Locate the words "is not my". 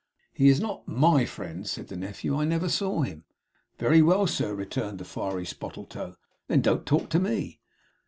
0.49-1.25